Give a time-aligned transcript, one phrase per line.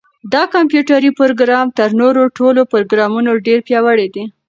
[0.33, 4.23] دا کمپیوټري پروګرام تر نورو ټولو پروګرامونو ډېر پیاوړی دی.